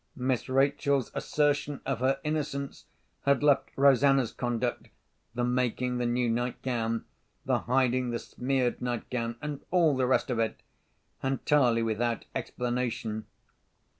[0.15, 2.85] Miss Rachel's assertion of her innocence
[3.25, 7.05] had left Rosanna's conduct—the making the new nightgown,
[7.45, 13.27] the hiding the smeared nightgown, and all the rest of it—entirely without explanation.